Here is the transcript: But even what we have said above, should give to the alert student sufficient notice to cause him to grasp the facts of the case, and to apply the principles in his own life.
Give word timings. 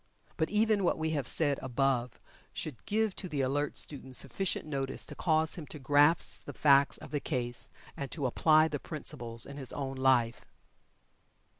But 0.35 0.49
even 0.49 0.83
what 0.83 0.97
we 0.97 1.11
have 1.11 1.27
said 1.27 1.59
above, 1.61 2.17
should 2.53 2.83
give 2.87 3.15
to 3.17 3.29
the 3.29 3.41
alert 3.41 3.77
student 3.77 4.15
sufficient 4.15 4.65
notice 4.65 5.05
to 5.05 5.13
cause 5.13 5.53
him 5.53 5.67
to 5.67 5.77
grasp 5.77 6.45
the 6.45 6.53
facts 6.53 6.97
of 6.97 7.11
the 7.11 7.19
case, 7.19 7.69
and 7.95 8.09
to 8.09 8.25
apply 8.25 8.67
the 8.67 8.79
principles 8.79 9.45
in 9.45 9.57
his 9.57 9.71
own 9.71 9.95
life. 9.97 10.49